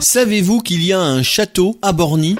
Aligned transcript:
Savez-vous 0.00 0.60
qu'il 0.60 0.82
y 0.82 0.94
a 0.94 1.00
un 1.00 1.22
château 1.22 1.76
à 1.82 1.92
Borny? 1.92 2.36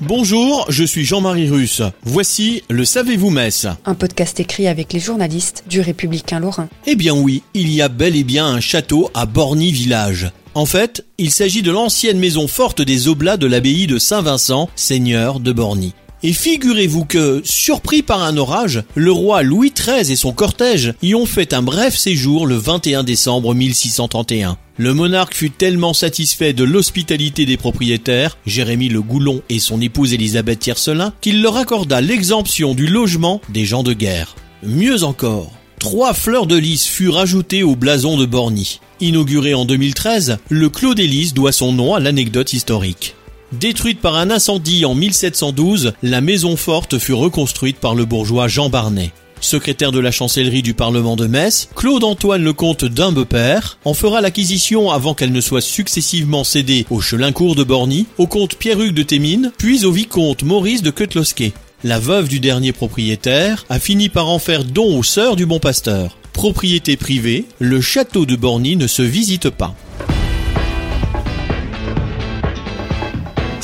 Bonjour, 0.00 0.66
je 0.68 0.82
suis 0.82 1.04
Jean-Marie 1.04 1.48
Russe. 1.48 1.80
Voici 2.02 2.64
le 2.68 2.84
Savez-vous 2.84 3.30
Metz 3.30 3.68
Un 3.84 3.94
podcast 3.94 4.40
écrit 4.40 4.66
avec 4.66 4.92
les 4.92 4.98
journalistes 4.98 5.62
du 5.68 5.80
Républicain 5.80 6.40
Lorrain. 6.40 6.68
Eh 6.86 6.96
bien 6.96 7.14
oui, 7.14 7.44
il 7.54 7.70
y 7.70 7.82
a 7.82 7.88
bel 7.88 8.16
et 8.16 8.24
bien 8.24 8.46
un 8.46 8.60
château 8.60 9.12
à 9.14 9.26
Borny 9.26 9.70
village. 9.70 10.28
En 10.54 10.66
fait, 10.66 11.04
il 11.18 11.30
s'agit 11.30 11.62
de 11.62 11.70
l'ancienne 11.70 12.18
maison 12.18 12.48
forte 12.48 12.82
des 12.82 13.06
Oblats 13.06 13.36
de 13.36 13.46
l'abbaye 13.46 13.86
de 13.86 13.98
Saint-Vincent, 13.98 14.68
seigneur 14.74 15.38
de 15.38 15.52
Borny. 15.52 15.94
Et 16.26 16.32
figurez-vous 16.32 17.04
que, 17.04 17.42
surpris 17.44 18.02
par 18.02 18.22
un 18.22 18.38
orage, 18.38 18.82
le 18.94 19.12
roi 19.12 19.42
Louis 19.42 19.74
XIII 19.76 20.10
et 20.10 20.16
son 20.16 20.32
cortège 20.32 20.94
y 21.02 21.14
ont 21.14 21.26
fait 21.26 21.52
un 21.52 21.60
bref 21.60 21.94
séjour 21.94 22.46
le 22.46 22.56
21 22.56 23.04
décembre 23.04 23.54
1631. 23.54 24.56
Le 24.78 24.94
monarque 24.94 25.34
fut 25.34 25.50
tellement 25.50 25.92
satisfait 25.92 26.54
de 26.54 26.64
l'hospitalité 26.64 27.44
des 27.44 27.58
propriétaires, 27.58 28.38
Jérémy 28.46 28.88
le 28.88 29.02
Goulon 29.02 29.42
et 29.50 29.58
son 29.58 29.82
épouse 29.82 30.14
Élisabeth 30.14 30.60
Tiercelin, 30.60 31.12
qu'il 31.20 31.42
leur 31.42 31.58
accorda 31.58 32.00
l'exemption 32.00 32.74
du 32.74 32.86
logement 32.86 33.42
des 33.50 33.66
gens 33.66 33.82
de 33.82 33.92
guerre. 33.92 34.34
Mieux 34.62 35.04
encore, 35.04 35.52
trois 35.78 36.14
fleurs 36.14 36.46
de 36.46 36.56
lys 36.56 36.86
furent 36.86 37.18
ajoutées 37.18 37.64
au 37.64 37.76
blason 37.76 38.16
de 38.16 38.24
Borny. 38.24 38.80
Inauguré 39.02 39.52
en 39.52 39.66
2013, 39.66 40.38
le 40.48 40.70
Clos 40.70 40.94
des 40.94 41.06
Lys 41.06 41.34
doit 41.34 41.52
son 41.52 41.74
nom 41.74 41.94
à 41.94 42.00
l'anecdote 42.00 42.54
historique. 42.54 43.14
Détruite 43.52 44.00
par 44.00 44.16
un 44.16 44.30
incendie 44.30 44.84
en 44.84 44.94
1712, 44.94 45.92
la 46.02 46.20
maison 46.20 46.56
forte 46.56 46.98
fut 46.98 47.12
reconstruite 47.12 47.76
par 47.76 47.94
le 47.94 48.04
bourgeois 48.04 48.48
Jean 48.48 48.68
Barnet. 48.68 49.12
Secrétaire 49.40 49.92
de 49.92 50.00
la 50.00 50.10
chancellerie 50.10 50.62
du 50.62 50.72
Parlement 50.72 51.16
de 51.16 51.26
Metz, 51.26 51.68
Claude-Antoine 51.76 52.42
Lecomte 52.42 52.86
d'Imbepère 52.86 53.78
en 53.84 53.92
fera 53.92 54.22
l'acquisition 54.22 54.90
avant 54.90 55.12
qu'elle 55.12 55.32
ne 55.32 55.40
soit 55.40 55.60
successivement 55.60 56.44
cédée 56.44 56.86
au 56.88 57.00
Chelincourt 57.00 57.54
de 57.54 57.62
Borny, 57.62 58.06
au 58.16 58.26
comte 58.26 58.56
Pierre-Hugues 58.56 58.94
de 58.94 59.02
Thémines, 59.02 59.52
puis 59.58 59.84
au 59.84 59.92
vicomte 59.92 60.42
Maurice 60.44 60.82
de 60.82 60.90
Quetlosquet. 60.90 61.52
La 61.84 61.98
veuve 61.98 62.28
du 62.28 62.40
dernier 62.40 62.72
propriétaire 62.72 63.66
a 63.68 63.78
fini 63.78 64.08
par 64.08 64.30
en 64.30 64.38
faire 64.38 64.64
don 64.64 64.98
aux 64.98 65.02
sœurs 65.02 65.36
du 65.36 65.44
bon 65.44 65.58
pasteur. 65.58 66.16
Propriété 66.32 66.96
privée, 66.96 67.44
le 67.58 67.82
château 67.82 68.24
de 68.24 68.36
Borny 68.36 68.76
ne 68.76 68.86
se 68.86 69.02
visite 69.02 69.50
pas. 69.50 69.74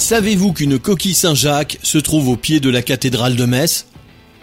Savez-vous 0.00 0.54
qu'une 0.54 0.78
coquille 0.78 1.14
Saint-Jacques 1.14 1.78
se 1.82 1.98
trouve 1.98 2.30
au 2.30 2.36
pied 2.36 2.58
de 2.58 2.70
la 2.70 2.80
cathédrale 2.80 3.36
de 3.36 3.44
Metz? 3.44 3.86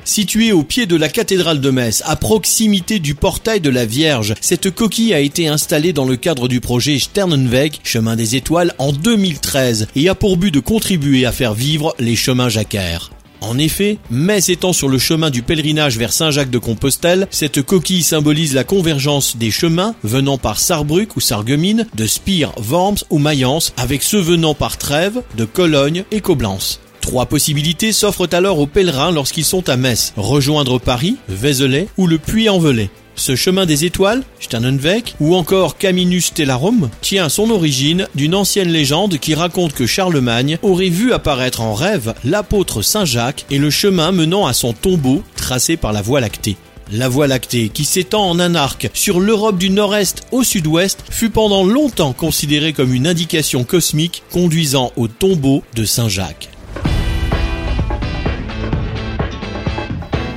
Située 0.06 0.52
au 0.52 0.62
pied 0.62 0.86
de 0.86 0.96
la 0.96 1.10
cathédrale 1.10 1.60
de 1.60 1.72
Metz, 1.72 2.04
à 2.06 2.16
proximité 2.16 3.00
du 3.00 3.16
portail 3.16 3.60
de 3.60 3.72
la 3.72 3.84
Vierge, 3.84 4.36
cette 4.40 4.70
coquille 4.70 5.16
a 5.16 5.20
été 5.20 5.48
installée 5.48 5.94
dans 5.94 6.06
le 6.06 6.16
cadre 6.16 6.48
du 6.48 6.62
projet 6.62 7.00
Sternenweg, 7.00 7.74
chemin 7.84 8.16
des 8.16 8.36
étoiles, 8.36 8.76
en 8.78 8.94
2013 8.94 9.88
et 9.96 10.08
a 10.08 10.16
pour 10.16 10.38
but 10.38 10.54
de 10.54 10.60
contribuer 10.60 11.26
à 11.26 11.32
faire 11.32 11.56
vivre 11.56 11.96
les 11.98 12.16
chemins 12.16 12.50
jacquaires. 12.50 13.10
En 13.42 13.58
effet, 13.58 13.98
Metz 14.10 14.50
étant 14.50 14.74
sur 14.74 14.90
le 14.90 14.98
chemin 14.98 15.30
du 15.30 15.44
pèlerinage 15.44 15.98
vers 15.98 16.14
Saint-Jacques 16.14 16.50
de 16.50 16.58
Compostelle, 16.58 17.28
cette 17.30 17.62
coquille 17.62 18.04
symbolise 18.04 18.54
la 18.54 18.64
convergence 18.64 19.38
des 19.38 19.52
chemins 19.52 19.96
venant 20.04 20.38
par 20.38 20.60
Sarrebruck 20.60 21.16
ou 21.16 21.20
Sarreguemines, 21.20 21.88
de 21.96 22.08
Spire, 22.08 22.52
Worms 22.58 23.04
ou 23.10 23.20
Mayence, 23.20 23.74
avec 23.78 24.04
ceux 24.04 24.20
venant 24.20 24.54
par 24.54 24.78
Trèves, 24.78 25.22
de 25.38 25.46
Cologne 25.46 26.04
et 26.12 26.22
Coblence. 26.22 26.80
Trois 27.02 27.28
possibilités 27.28 27.94
s'offrent 27.94 28.28
alors 28.34 28.60
aux 28.60 28.68
pèlerins 28.68 29.12
lorsqu'ils 29.12 29.46
sont 29.46 29.70
à 29.70 29.78
Metz. 29.78 30.14
Rejoindre 30.18 30.78
Paris, 30.78 31.16
Vézelay 31.30 31.88
ou 31.98 32.06
le 32.06 32.18
Puy-en-Velay. 32.18 32.90
Ce 33.18 33.36
chemin 33.36 33.66
des 33.66 33.84
étoiles, 33.84 34.24
Sternenweg, 34.40 35.16
ou 35.20 35.36
encore 35.36 35.78
Caminus 35.78 36.28
Stellarum, 36.28 36.90
tient 37.02 37.30
son 37.30 37.50
origine 37.50 38.08
d'une 38.14 38.36
ancienne 38.36 38.70
légende 38.70 39.18
qui 39.18 39.34
raconte 39.34 39.74
que 39.74 39.88
Charlemagne 39.88 40.60
aurait 40.62 40.90
vu 40.90 41.12
apparaître 41.12 41.62
en 41.62 41.74
rêve 41.74 42.14
l'apôtre 42.24 42.84
Saint 42.84 43.06
Jacques 43.06 43.46
et 43.50 43.58
le 43.58 43.72
chemin 43.72 44.12
menant 44.12 44.46
à 44.46 44.54
son 44.54 44.72
tombeau 44.72 45.24
tracé 45.36 45.78
par 45.78 45.94
la 45.94 46.04
Voie 46.04 46.22
lactée. 46.22 46.58
La 46.92 47.10
Voie 47.10 47.28
lactée, 47.28 47.70
qui 47.70 47.86
s'étend 47.86 48.30
en 48.30 48.40
un 48.40 48.54
arc 48.54 48.90
sur 48.94 49.20
l'Europe 49.20 49.58
du 49.58 49.72
Nord-Est 49.72 50.28
au 50.32 50.44
Sud-Ouest, 50.44 51.04
fut 51.10 51.32
pendant 51.32 51.64
longtemps 51.64 52.14
considérée 52.14 52.72
comme 52.72 52.94
une 52.94 53.08
indication 53.08 53.64
cosmique 53.64 54.22
conduisant 54.32 54.92
au 54.96 55.08
tombeau 55.08 55.64
de 55.76 55.86
Saint 55.86 56.08
Jacques. 56.08 56.50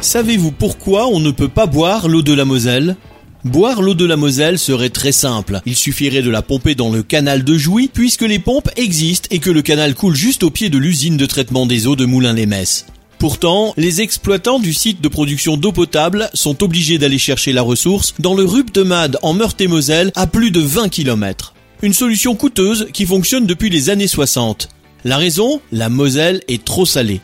Savez-vous 0.01 0.51
pourquoi 0.51 1.09
on 1.09 1.21
ne 1.21 1.31
peut 1.31 1.49
pas 1.49 1.67
boire 1.67 2.09
l'eau 2.09 2.23
de 2.23 2.33
la 2.33 2.47
Moselle? 2.47 2.97
Boire 3.45 3.83
l'eau 3.83 3.93
de 3.93 4.07
la 4.07 4.17
Moselle 4.17 4.59
serait 4.59 4.89
très 4.89 5.13
simple. 5.13 5.61
Il 5.67 5.77
suffirait 5.77 6.23
de 6.23 6.31
la 6.31 6.41
pomper 6.41 6.75
dans 6.75 6.91
le 6.91 7.03
canal 7.03 7.45
de 7.45 7.59
Jouy, 7.59 7.91
puisque 7.93 8.23
les 8.23 8.39
pompes 8.39 8.71
existent 8.77 9.29
et 9.31 9.41
que 9.41 9.51
le 9.51 9.61
canal 9.61 9.95
coule 9.95 10.17
juste 10.17 10.43
au 10.43 10.51
pied 10.51 10.71
de 10.71 10.79
l'usine 10.79 11.19
de 11.19 11.27
traitement 11.27 11.67
des 11.67 11.87
eaux 11.87 11.97
de 11.97 12.07
Moulins-les-Messes. 12.07 12.87
Pourtant, 13.19 13.75
les 13.77 14.01
exploitants 14.01 14.59
du 14.59 14.73
site 14.73 15.03
de 15.03 15.09
production 15.09 15.59
d'eau 15.59 15.73
potable 15.73 16.31
sont 16.33 16.63
obligés 16.63 16.97
d'aller 16.97 17.19
chercher 17.19 17.53
la 17.53 17.63
ressource 17.63 18.15
dans 18.19 18.35
le 18.35 18.45
Rup 18.45 18.73
de 18.73 18.83
Made 18.83 19.19
en 19.21 19.35
Meurthe-et-Moselle 19.35 20.13
à 20.17 20.27
plus 20.27 20.51
de 20.51 20.61
20 20.61 20.89
km. 20.89 21.53
Une 21.83 21.93
solution 21.93 22.35
coûteuse 22.35 22.89
qui 22.95 23.05
fonctionne 23.05 23.47
depuis 23.47 23.69
les 23.69 23.91
années 23.91 24.07
60. 24.07 24.71
La 25.05 25.19
raison? 25.19 25.61
La 25.73 25.91
Moselle 25.91 26.41
est 26.49 26.65
trop 26.65 26.87
salée. 26.87 27.21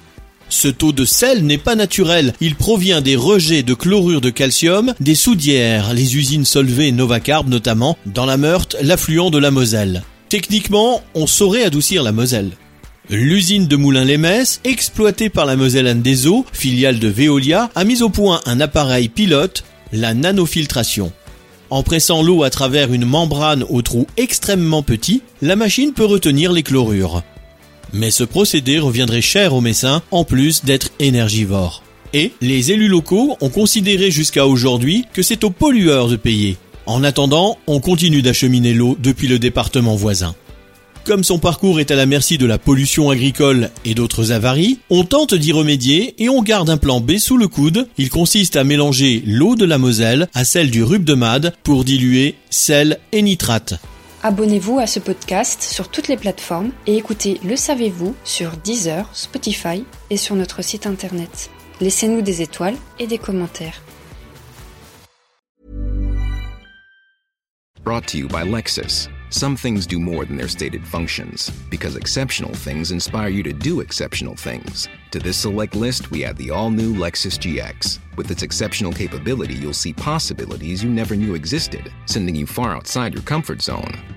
Ce 0.48 0.68
taux 0.68 0.92
de 0.92 1.04
sel 1.04 1.44
n'est 1.44 1.58
pas 1.58 1.74
naturel, 1.74 2.32
il 2.40 2.54
provient 2.54 3.00
des 3.00 3.16
rejets 3.16 3.62
de 3.62 3.74
chlorure 3.74 4.20
de 4.20 4.30
calcium 4.30 4.94
des 5.00 5.14
soudières, 5.14 5.92
les 5.92 6.16
usines 6.16 6.44
Solvay 6.44 6.88
et 6.88 6.92
Novacarb 6.92 7.48
notamment, 7.48 7.98
dans 8.06 8.26
la 8.26 8.36
Meurthe, 8.36 8.76
l'affluent 8.80 9.30
de 9.30 9.38
la 9.38 9.50
Moselle. 9.50 10.02
Techniquement, 10.28 11.02
on 11.14 11.26
saurait 11.26 11.64
adoucir 11.64 12.02
la 12.02 12.12
Moselle. 12.12 12.50
L'usine 13.08 13.68
de 13.68 13.76
Moulins-les-Messes, 13.76 14.60
exploitée 14.64 15.28
par 15.28 15.46
la 15.46 15.56
Moselle 15.56 16.02
des 16.02 16.26
Eaux, 16.26 16.44
filiale 16.52 16.98
de 16.98 17.08
Veolia, 17.08 17.70
a 17.74 17.84
mis 17.84 18.02
au 18.02 18.08
point 18.08 18.40
un 18.46 18.60
appareil 18.60 19.08
pilote, 19.08 19.64
la 19.92 20.14
nanofiltration. 20.14 21.12
En 21.70 21.82
pressant 21.82 22.22
l'eau 22.22 22.42
à 22.42 22.50
travers 22.50 22.92
une 22.92 23.04
membrane 23.04 23.64
au 23.68 23.82
trou 23.82 24.06
extrêmement 24.16 24.82
petit, 24.82 25.22
la 25.42 25.56
machine 25.56 25.92
peut 25.92 26.04
retenir 26.04 26.52
les 26.52 26.62
chlorures. 26.62 27.22
Mais 27.92 28.10
ce 28.10 28.24
procédé 28.24 28.78
reviendrait 28.78 29.20
cher 29.20 29.54
aux 29.54 29.60
Messins, 29.60 30.02
en 30.10 30.24
plus 30.24 30.64
d'être 30.64 30.90
énergivore. 30.98 31.82
Et 32.12 32.32
les 32.40 32.72
élus 32.72 32.88
locaux 32.88 33.36
ont 33.40 33.48
considéré 33.48 34.10
jusqu'à 34.10 34.46
aujourd'hui 34.46 35.04
que 35.12 35.22
c'est 35.22 35.44
aux 35.44 35.50
pollueurs 35.50 36.08
de 36.08 36.16
payer. 36.16 36.56
En 36.86 37.02
attendant, 37.02 37.58
on 37.66 37.80
continue 37.80 38.22
d'acheminer 38.22 38.72
l'eau 38.72 38.96
depuis 39.00 39.28
le 39.28 39.38
département 39.38 39.96
voisin. 39.96 40.34
Comme 41.06 41.22
son 41.22 41.38
parcours 41.38 41.78
est 41.78 41.92
à 41.92 41.96
la 41.96 42.04
merci 42.04 42.36
de 42.36 42.46
la 42.46 42.58
pollution 42.58 43.10
agricole 43.10 43.70
et 43.84 43.94
d'autres 43.94 44.32
avaries, 44.32 44.80
on 44.90 45.04
tente 45.04 45.34
d'y 45.34 45.52
remédier 45.52 46.14
et 46.18 46.28
on 46.28 46.42
garde 46.42 46.68
un 46.68 46.78
plan 46.78 47.00
B 47.00 47.18
sous 47.18 47.36
le 47.36 47.46
coude. 47.46 47.86
Il 47.96 48.10
consiste 48.10 48.56
à 48.56 48.64
mélanger 48.64 49.22
l'eau 49.24 49.54
de 49.54 49.64
la 49.64 49.78
Moselle 49.78 50.28
à 50.34 50.44
celle 50.44 50.68
du 50.68 50.82
Rup 50.82 51.04
de 51.04 51.14
Made 51.14 51.54
pour 51.62 51.84
diluer 51.84 52.34
sel 52.50 52.98
et 53.12 53.22
nitrate. 53.22 53.74
Abonnez-vous 54.28 54.80
à 54.80 54.88
ce 54.88 54.98
podcast 54.98 55.62
sur 55.62 55.88
toutes 55.88 56.08
les 56.08 56.16
plateformes 56.16 56.72
et 56.88 56.96
écoutez 56.96 57.40
Le 57.44 57.54
Savez-vous 57.54 58.16
sur 58.24 58.56
Deezer, 58.56 59.08
Spotify 59.12 59.84
et 60.10 60.16
sur 60.16 60.34
notre 60.34 60.62
site 60.62 60.88
internet. 60.88 61.48
Laissez-nous 61.80 62.22
des 62.22 62.42
étoiles 62.42 62.74
et 62.98 63.06
des 63.06 63.18
commentaires. 63.18 63.80
Brought 67.84 68.08
to 68.08 68.18
you 68.18 68.26
by 68.26 68.42
Lexus. 68.42 69.08
Some 69.30 69.56
things 69.56 69.86
do 69.86 70.00
more 70.00 70.24
than 70.24 70.36
their 70.36 70.48
stated 70.48 70.84
functions, 70.84 71.50
because 71.70 71.96
exceptional 71.96 72.52
things 72.52 72.90
inspire 72.90 73.28
you 73.28 73.42
to 73.44 73.52
do 73.52 73.80
exceptional 73.80 74.34
things. 74.34 74.88
To 75.12 75.20
this 75.20 75.36
select 75.36 75.76
list, 75.76 76.10
we 76.10 76.24
add 76.24 76.36
the 76.36 76.50
all 76.50 76.70
new 76.70 76.94
Lexus 76.94 77.38
GX. 77.38 78.00
With 78.16 78.30
its 78.30 78.42
exceptional 78.42 78.92
capability, 78.92 79.54
you'll 79.54 79.72
see 79.72 79.92
possibilities 79.92 80.82
you 80.82 80.90
never 80.90 81.14
knew 81.14 81.34
existed, 81.34 81.92
sending 82.06 82.34
you 82.34 82.46
far 82.46 82.74
outside 82.74 83.14
your 83.14 83.22
comfort 83.22 83.62
zone. 83.62 84.15